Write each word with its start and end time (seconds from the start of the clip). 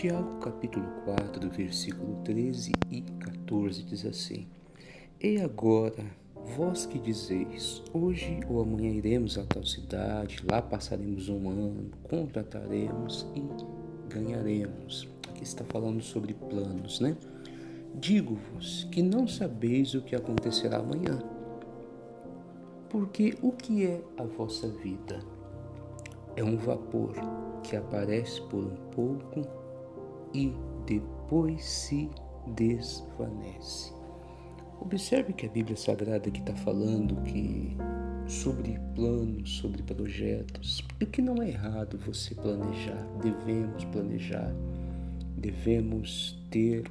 Tiago 0.00 0.38
capítulo 0.40 0.86
4, 1.04 1.50
versículo 1.50 2.22
13 2.24 2.72
e 2.90 3.02
14 3.02 3.82
diz 3.82 4.06
assim: 4.06 4.48
E 5.22 5.38
agora, 5.42 6.06
vós 6.56 6.86
que 6.86 6.98
dizeis, 6.98 7.82
hoje 7.92 8.40
ou 8.48 8.62
amanhã 8.62 8.88
iremos 8.88 9.36
a 9.36 9.44
tal 9.44 9.62
cidade, 9.62 10.42
lá 10.50 10.62
passaremos 10.62 11.28
um 11.28 11.50
ano, 11.50 11.90
contrataremos 12.08 13.26
e 13.34 13.44
ganharemos. 14.08 15.06
Aqui 15.28 15.42
está 15.42 15.66
falando 15.66 16.02
sobre 16.02 16.32
planos, 16.32 16.98
né? 17.00 17.14
Digo-vos 17.94 18.88
que 18.90 19.02
não 19.02 19.28
sabeis 19.28 19.92
o 19.92 20.00
que 20.00 20.16
acontecerá 20.16 20.78
amanhã. 20.78 21.22
Porque 22.88 23.36
o 23.42 23.52
que 23.52 23.84
é 23.84 24.02
a 24.16 24.24
vossa 24.24 24.66
vida? 24.66 25.20
É 26.34 26.42
um 26.42 26.56
vapor 26.56 27.12
que 27.62 27.76
aparece 27.76 28.40
por 28.48 28.64
um 28.64 28.76
pouco 28.92 29.59
e 30.34 30.52
depois 30.86 31.64
se 31.64 32.10
desvanece. 32.46 33.92
Observe 34.80 35.32
que 35.32 35.46
a 35.46 35.50
Bíblia 35.50 35.76
Sagrada 35.76 36.30
que 36.30 36.40
está 36.40 36.54
falando 36.56 37.22
que 37.22 37.76
sobre 38.26 38.78
planos, 38.94 39.58
sobre 39.58 39.82
projetos, 39.82 40.82
e 41.00 41.04
que 41.04 41.20
não 41.20 41.42
é 41.42 41.48
errado 41.48 41.98
você 41.98 42.34
planejar, 42.34 43.06
devemos 43.20 43.84
planejar, 43.86 44.54
devemos 45.36 46.38
ter 46.50 46.84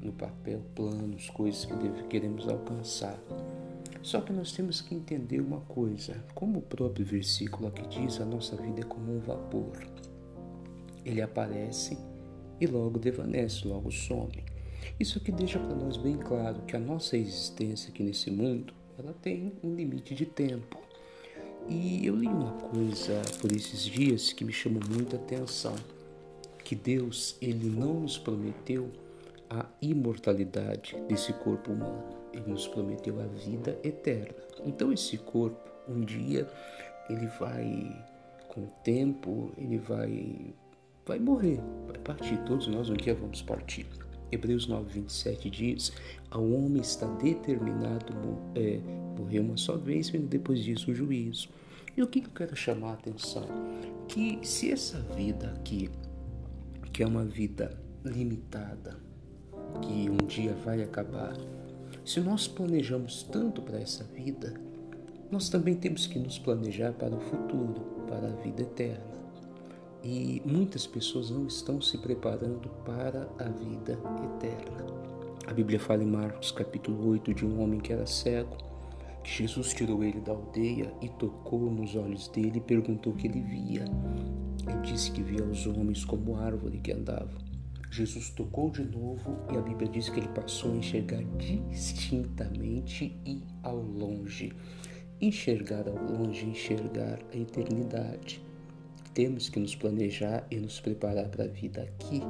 no 0.00 0.12
papel 0.12 0.60
planos, 0.74 1.30
coisas 1.30 1.64
que 1.64 1.74
deve, 1.74 2.02
queremos 2.04 2.46
alcançar. 2.48 3.18
Só 4.02 4.20
que 4.20 4.32
nós 4.32 4.52
temos 4.52 4.80
que 4.80 4.94
entender 4.94 5.40
uma 5.40 5.60
coisa, 5.60 6.22
como 6.34 6.58
o 6.58 6.62
próprio 6.62 7.06
versículo 7.06 7.68
aqui 7.68 7.86
diz, 7.88 8.20
a 8.20 8.24
nossa 8.24 8.56
vida 8.56 8.80
é 8.80 8.84
como 8.84 9.16
um 9.16 9.20
vapor. 9.20 9.78
Ele 11.04 11.22
aparece 11.22 11.96
e 12.62 12.66
logo 12.66 12.96
desvanece, 12.96 13.66
logo 13.66 13.90
some. 13.90 14.44
Isso 15.00 15.18
aqui 15.18 15.32
deixa 15.32 15.58
para 15.58 15.74
nós 15.74 15.96
bem 15.96 16.16
claro 16.16 16.62
que 16.62 16.76
a 16.76 16.78
nossa 16.78 17.16
existência 17.16 17.90
aqui 17.90 18.04
nesse 18.04 18.30
mundo, 18.30 18.72
ela 18.96 19.12
tem 19.20 19.52
um 19.64 19.74
limite 19.74 20.14
de 20.14 20.24
tempo. 20.24 20.78
E 21.68 22.06
eu 22.06 22.14
li 22.14 22.28
uma 22.28 22.52
coisa 22.52 23.20
por 23.40 23.50
esses 23.50 23.84
dias 23.84 24.32
que 24.32 24.44
me 24.44 24.52
chamou 24.52 24.80
muita 24.88 25.16
atenção, 25.16 25.74
que 26.62 26.76
Deus, 26.76 27.36
ele 27.42 27.68
não 27.68 28.00
nos 28.00 28.16
prometeu 28.16 28.88
a 29.50 29.66
imortalidade 29.80 30.96
desse 31.08 31.32
corpo 31.32 31.72
humano. 31.72 32.10
Ele 32.32 32.48
nos 32.48 32.68
prometeu 32.68 33.20
a 33.20 33.26
vida 33.26 33.76
eterna. 33.82 34.36
Então 34.64 34.92
esse 34.92 35.18
corpo, 35.18 35.68
um 35.88 36.00
dia, 36.00 36.48
ele 37.10 37.26
vai 37.40 38.06
com 38.46 38.60
o 38.60 38.72
tempo, 38.84 39.52
ele 39.58 39.78
vai 39.78 40.54
vai 41.06 41.18
morrer, 41.18 41.60
vai 41.86 41.98
partir. 41.98 42.36
Todos 42.44 42.66
nós 42.66 42.88
um 42.88 42.94
dia 42.94 43.14
vamos 43.14 43.42
partir. 43.42 43.86
Hebreus 44.30 44.66
9, 44.66 45.00
27 45.00 45.50
diz: 45.50 45.92
Ao 46.30 46.42
homem 46.42 46.80
está 46.80 47.06
determinado 47.06 48.14
é, 48.54 48.80
morrer 49.18 49.40
uma 49.40 49.56
só 49.56 49.76
vez, 49.76 50.08
vendo 50.08 50.26
depois 50.26 50.60
disso 50.60 50.90
o 50.90 50.94
juízo. 50.94 51.48
E 51.96 52.02
o 52.02 52.06
que 52.06 52.20
eu 52.20 52.30
quero 52.34 52.56
chamar 52.56 52.90
a 52.90 52.94
atenção? 52.94 53.46
Que 54.08 54.38
se 54.42 54.70
essa 54.70 54.98
vida 55.14 55.48
aqui, 55.48 55.90
que 56.92 57.02
é 57.02 57.06
uma 57.06 57.24
vida 57.24 57.78
limitada, 58.04 58.96
que 59.82 60.08
um 60.08 60.26
dia 60.26 60.54
vai 60.64 60.82
acabar, 60.82 61.36
se 62.04 62.20
nós 62.20 62.48
planejamos 62.48 63.22
tanto 63.24 63.60
para 63.60 63.78
essa 63.78 64.04
vida, 64.04 64.54
nós 65.30 65.48
também 65.48 65.74
temos 65.74 66.06
que 66.06 66.18
nos 66.18 66.38
planejar 66.38 66.92
para 66.92 67.14
o 67.14 67.20
futuro, 67.20 67.80
para 68.08 68.28
a 68.28 68.36
vida 68.36 68.62
eterna. 68.62 69.21
E 70.04 70.42
muitas 70.44 70.84
pessoas 70.84 71.30
não 71.30 71.46
estão 71.46 71.80
se 71.80 71.96
preparando 71.98 72.68
para 72.84 73.28
a 73.38 73.48
vida 73.48 73.92
eterna. 74.36 74.84
A 75.46 75.52
Bíblia 75.52 75.78
fala 75.78 76.02
em 76.02 76.06
Marcos 76.06 76.50
capítulo 76.50 77.08
8 77.10 77.32
de 77.32 77.46
um 77.46 77.62
homem 77.62 77.78
que 77.78 77.92
era 77.92 78.04
cego, 78.04 78.56
que 79.22 79.30
Jesus 79.30 79.72
tirou 79.72 80.02
ele 80.02 80.20
da 80.20 80.32
aldeia 80.32 80.92
e 81.00 81.08
tocou 81.08 81.70
nos 81.70 81.94
olhos 81.94 82.26
dele 82.26 82.58
e 82.58 82.60
perguntou 82.60 83.12
o 83.12 83.16
que 83.16 83.28
ele 83.28 83.42
via. 83.42 83.84
Ele 84.68 84.80
disse 84.82 85.12
que 85.12 85.22
via 85.22 85.44
os 85.44 85.66
homens 85.68 86.04
como 86.04 86.36
árvore 86.36 86.78
que 86.78 86.92
andava. 86.92 87.38
Jesus 87.88 88.30
tocou 88.30 88.70
de 88.70 88.82
novo 88.82 89.36
e 89.52 89.56
a 89.56 89.60
Bíblia 89.60 89.88
diz 89.88 90.08
que 90.08 90.18
ele 90.18 90.28
passou 90.28 90.72
a 90.72 90.76
enxergar 90.76 91.22
distintamente 91.38 93.16
e 93.24 93.42
ao 93.62 93.76
longe. 93.76 94.52
Enxergar 95.20 95.86
ao 95.86 95.94
longe, 95.94 96.46
enxergar 96.46 97.20
a 97.32 97.36
eternidade. 97.36 98.42
Temos 99.14 99.50
que 99.50 99.60
nos 99.60 99.74
planejar 99.74 100.46
e 100.50 100.56
nos 100.56 100.80
preparar 100.80 101.28
para 101.28 101.44
a 101.44 101.48
vida 101.48 101.82
aqui, 101.82 102.22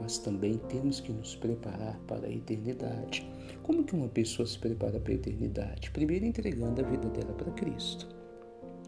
mas 0.00 0.16
também 0.16 0.56
temos 0.68 0.98
que 0.98 1.12
nos 1.12 1.36
preparar 1.36 1.98
para 2.06 2.26
a 2.26 2.32
eternidade. 2.32 3.28
Como 3.62 3.84
que 3.84 3.94
uma 3.94 4.08
pessoa 4.08 4.46
se 4.46 4.58
prepara 4.58 4.98
para 4.98 5.12
a 5.12 5.16
eternidade? 5.16 5.90
Primeiro 5.90 6.24
entregando 6.24 6.80
a 6.80 6.88
vida 6.88 7.08
dela 7.10 7.34
para 7.34 7.52
Cristo. 7.52 8.08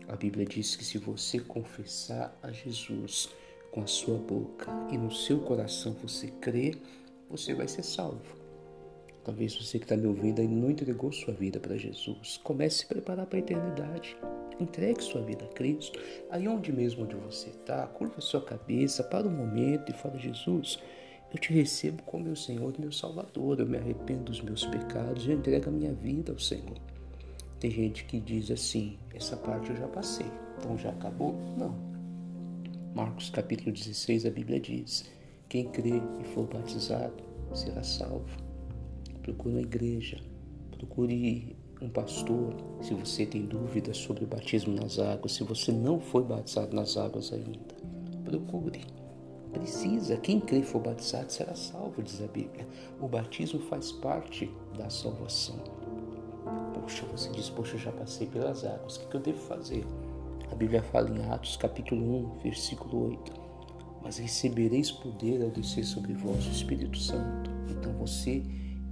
A 0.09 0.17
Bíblia 0.17 0.47
diz 0.47 0.75
que 0.75 0.85
se 0.85 0.97
você 0.97 1.39
confessar 1.39 2.35
a 2.43 2.51
Jesus 2.51 3.29
com 3.73 3.83
a 3.83 3.87
sua 3.87 4.17
boca 4.17 4.73
e 4.91 4.97
no 4.97 5.13
seu 5.13 5.41
coração 5.41 5.93
você 6.03 6.29
crer, 6.41 6.81
você 7.29 7.53
vai 7.53 7.69
ser 7.69 7.83
salvo. 7.83 8.38
Talvez 9.29 9.55
você 9.55 9.79
que 9.79 9.85
está 9.85 9.95
me 9.95 10.07
ouvindo 10.07 10.41
ainda 10.41 10.55
não 10.55 10.71
entregou 10.71 11.13
sua 11.13 11.35
vida 11.35 11.61
para 11.61 11.77
Jesus. 11.77 12.41
Comece 12.43 12.77
a 12.77 12.79
se 12.79 12.87
preparar 12.87 13.27
para 13.27 13.37
a 13.37 13.41
eternidade. 13.41 14.17
Entregue 14.59 15.05
sua 15.05 15.21
vida 15.21 15.45
a 15.45 15.49
Cristo. 15.49 16.01
Aí 16.31 16.49
onde 16.49 16.73
mesmo 16.73 17.05
onde 17.05 17.15
você 17.15 17.51
está, 17.51 17.87
curva 17.89 18.23
sua 18.23 18.41
cabeça 18.41 19.05
para 19.05 19.29
o 19.29 19.31
momento 19.31 19.91
e 19.91 19.93
fala, 19.93 20.17
Jesus, 20.17 20.79
eu 21.31 21.39
te 21.39 21.53
recebo 21.53 22.03
como 22.05 22.25
meu 22.25 22.35
Senhor 22.35 22.73
e 22.75 22.81
meu 22.81 22.91
Salvador. 22.91 23.61
Eu 23.61 23.67
me 23.67 23.77
arrependo 23.77 24.25
dos 24.25 24.41
meus 24.41 24.65
pecados 24.65 25.27
e 25.27 25.33
entrego 25.33 25.69
a 25.69 25.73
minha 25.73 25.93
vida 25.93 26.33
ao 26.33 26.39
Senhor. 26.39 26.79
Tem 27.61 27.71
gente 27.71 28.07
que 28.07 28.19
diz 28.19 28.51
assim, 28.51 28.99
essa 29.15 29.37
parte 29.37 29.69
eu 29.69 29.77
já 29.77 29.89
passei, 29.89 30.31
então 30.57 30.79
já 30.79 30.89
acabou? 30.89 31.35
Não. 31.59 31.77
Marcos 32.95 33.29
capítulo 33.29 33.73
16, 33.73 34.25
a 34.25 34.31
Bíblia 34.31 34.59
diz, 34.59 35.05
quem 35.51 35.69
crê 35.69 36.01
e 36.19 36.25
for 36.33 36.47
batizado 36.47 37.23
será 37.53 37.83
salvo. 37.83 38.48
Procure 39.29 39.57
uma 39.57 39.61
igreja, 39.61 40.19
procure 40.71 41.55
um 41.83 41.91
pastor, 41.91 42.55
se 42.81 42.95
você 42.95 43.27
tem 43.27 43.45
dúvidas 43.45 43.99
sobre 43.99 44.25
o 44.25 44.27
batismo 44.27 44.75
nas 44.75 44.99
águas, 44.99 45.33
se 45.33 45.45
você 45.45 45.71
não 45.71 46.01
foi 46.01 46.25
batizado 46.25 46.75
nas 46.75 46.97
águas 46.97 47.31
ainda, 47.31 47.77
procure. 48.25 48.81
Precisa, 49.53 50.17
quem 50.17 50.41
crê 50.41 50.61
e 50.61 50.63
for 50.63 50.81
batizado 50.81 51.31
será 51.31 51.55
salvo, 51.55 52.03
diz 52.03 52.23
a 52.23 52.27
Bíblia. 52.27 52.67
O 52.99 53.07
batismo 53.07 53.61
faz 53.61 53.93
parte 53.93 54.51
da 54.79 54.89
salvação. 54.89 55.59
Poxa, 56.73 57.05
você 57.13 57.31
diz, 57.31 57.51
poxa, 57.51 57.75
eu 57.75 57.81
já 57.81 57.93
passei 57.93 58.29
pelas 58.29 58.65
águas, 58.65 58.97
o 58.97 59.09
que 59.11 59.15
eu 59.15 59.21
devo 59.21 59.41
fazer? 59.41 59.85
A 60.51 60.55
Bíblia 60.55 60.83
fala 60.83 61.11
em 61.11 61.23
Atos 61.31 61.55
capítulo 61.59 62.33
1, 62.39 62.39
versículo 62.45 63.11
8. 63.11 63.33
Mas 64.03 64.17
recebereis 64.17 64.91
poder 64.91 65.43
ao 65.43 65.51
descer 65.51 65.85
sobre 65.85 66.15
vós 66.15 66.47
o 66.47 66.51
Espírito 66.51 66.97
Santo. 66.97 67.51
Então 67.69 67.93
você 67.93 68.43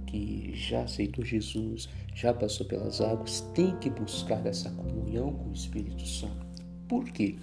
que 0.07 0.53
já 0.55 0.81
aceitou 0.81 1.23
Jesus, 1.23 1.87
já 2.15 2.33
passou 2.33 2.65
pelas 2.65 2.99
águas, 2.99 3.41
tem 3.53 3.77
que 3.77 3.89
buscar 3.89 4.43
essa 4.45 4.71
comunhão 4.71 5.31
com 5.31 5.49
o 5.49 5.53
Espírito 5.53 6.07
Santo. 6.07 6.47
Por 6.87 7.05
quê? 7.05 7.35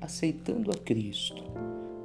Aceitando 0.00 0.70
a 0.72 0.74
Cristo, 0.74 1.42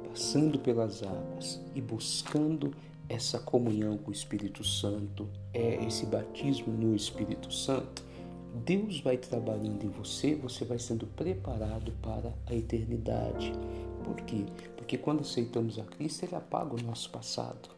passando 0.08 0.58
pelas 0.58 1.02
águas 1.02 1.60
e 1.74 1.80
buscando 1.80 2.72
essa 3.08 3.38
comunhão 3.38 3.98
com 3.98 4.10
o 4.10 4.14
Espírito 4.14 4.62
Santo, 4.62 5.28
é 5.52 5.84
esse 5.84 6.06
batismo 6.06 6.72
no 6.72 6.94
Espírito 6.94 7.52
Santo, 7.52 8.04
Deus 8.64 9.00
vai 9.00 9.16
trabalhando 9.16 9.84
em 9.84 9.88
você, 9.88 10.34
você 10.34 10.64
vai 10.64 10.78
sendo 10.78 11.06
preparado 11.06 11.92
para 12.02 12.32
a 12.46 12.54
eternidade. 12.54 13.52
Por 14.04 14.16
quê? 14.16 14.44
Porque 14.76 14.98
quando 14.98 15.20
aceitamos 15.20 15.78
a 15.78 15.84
Cristo, 15.84 16.24
Ele 16.24 16.36
apaga 16.36 16.74
o 16.74 16.82
nosso 16.82 17.10
passado. 17.10 17.70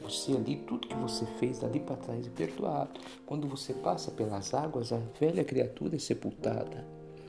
Você 0.00 0.32
ali, 0.32 0.56
tudo 0.56 0.88
que 0.88 0.94
você 0.94 1.24
fez 1.38 1.58
dali 1.58 1.80
para 1.80 1.96
trás 1.96 2.26
é 2.26 2.30
perdoado. 2.30 3.00
Quando 3.24 3.48
você 3.48 3.72
passa 3.72 4.10
pelas 4.10 4.52
águas, 4.52 4.92
a 4.92 5.00
velha 5.18 5.44
criatura 5.44 5.96
é 5.96 5.98
sepultada. 5.98 6.86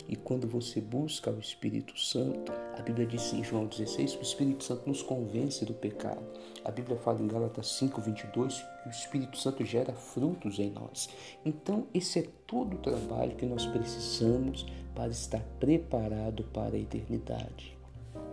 E 0.08 0.16
quando 0.16 0.48
você 0.48 0.80
busca 0.80 1.30
o 1.30 1.40
Espírito 1.40 2.00
Santo, 2.00 2.52
a 2.78 2.82
Bíblia 2.82 3.06
diz 3.06 3.34
em 3.34 3.44
João 3.44 3.66
16 3.66 4.14
que 4.14 4.20
o 4.20 4.24
Espírito 4.24 4.64
Santo 4.64 4.88
nos 4.88 5.04
convence 5.04 5.66
do 5.66 5.74
pecado. 5.74 6.24
A 6.64 6.72
Bíblia 6.72 6.98
fala 6.98 7.22
em 7.22 7.28
Gálatas 7.28 7.68
5, 7.74 8.00
22 8.00 8.66
que 8.84 8.88
o 8.88 8.92
Espírito 8.92 9.38
Santo 9.38 9.66
gera 9.66 9.92
frutos 9.94 10.60
em 10.60 10.70
nós. 10.70 11.10
Então, 11.46 11.88
esse 11.94 12.20
é 12.20 12.28
todo 12.46 12.76
o 12.76 12.80
trabalho 12.80 13.36
que 13.36 13.46
nós 13.46 13.66
precisamos 13.66 14.66
para 14.96 15.10
estar 15.10 15.42
preparado 15.60 16.44
para 16.54 16.76
a 16.76 16.80
eternidade. 16.80 17.78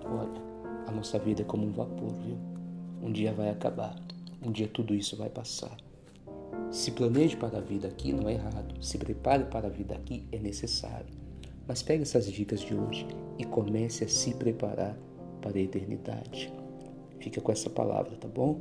Olha, 0.05 0.43
a 0.87 0.93
nossa 0.93 1.19
vida 1.19 1.43
é 1.43 1.45
como 1.45 1.67
um 1.67 1.73
vapor, 1.73 2.13
viu? 2.13 2.39
Um 3.03 3.11
dia 3.11 3.33
vai 3.33 3.51
acabar. 3.51 3.97
Um 4.45 4.53
dia 4.53 4.69
tudo 4.69 4.95
isso 4.95 5.17
vai 5.17 5.31
passar. 5.31 5.77
Se 6.71 6.91
planeje 6.91 7.37
para 7.37 7.59
a 7.59 7.61
vida 7.61 7.89
aqui 7.89 8.13
não 8.13 8.29
é 8.29 8.35
errado. 8.35 8.83
Se 8.83 8.99
prepare 8.99 9.45
para 9.45 9.69
a 9.69 9.71
vida 9.71 9.95
aqui 9.95 10.27
é 10.31 10.39
necessário. 10.39 11.15
Mas 11.67 11.83
pegue 11.83 12.03
essas 12.03 12.31
dicas 12.31 12.61
de 12.61 12.75
hoje 12.75 13.07
e 13.39 13.45
comece 13.45 14.05
a 14.05 14.09
se 14.09 14.35
preparar 14.35 14.99
para 15.41 15.59
a 15.59 15.63
eternidade. 15.63 16.53
Fica 17.21 17.41
com 17.41 17.53
essa 17.53 17.71
palavra, 17.71 18.17
tá 18.17 18.29
bom? 18.29 18.61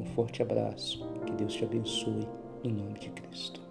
Um 0.00 0.04
forte 0.06 0.42
abraço. 0.42 1.06
Que 1.26 1.32
Deus 1.32 1.52
te 1.52 1.64
abençoe 1.64 2.26
no 2.64 2.70
nome 2.70 2.98
de 2.98 3.10
Cristo. 3.10 3.69